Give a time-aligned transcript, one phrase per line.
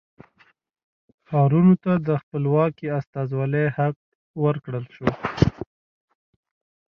[1.27, 3.97] ښارونو ته د خپلواکې استازولۍ حق
[4.43, 5.07] ورکړل شو.